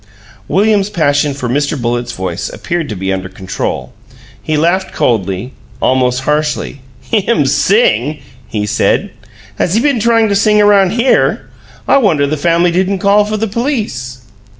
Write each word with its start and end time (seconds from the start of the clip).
William's 0.47 0.89
passion 0.89 1.35
for 1.35 1.47
Mr. 1.47 1.79
Bullitt's 1.79 2.11
voice 2.11 2.49
appeared 2.49 2.89
to 2.89 2.95
be 2.95 3.13
under 3.13 3.29
control. 3.29 3.93
He 4.41 4.57
laughed 4.57 4.91
coldly, 4.95 5.53
almost 5.79 6.21
harshly. 6.21 6.81
"Him 7.01 7.45
sing?" 7.45 8.17
he 8.47 8.65
said. 8.65 9.11
"Has 9.59 9.75
he 9.75 9.79
been 9.79 9.99
tryin' 9.99 10.27
to 10.27 10.35
sing 10.35 10.59
around 10.59 10.93
HERE? 10.93 11.45
I 11.87 11.97
wonder 11.97 12.25
the 12.25 12.35
family 12.35 12.71
didn't 12.71 12.97
call 12.97 13.25
for 13.25 13.37
the 13.37 13.47
police!" 13.47 14.21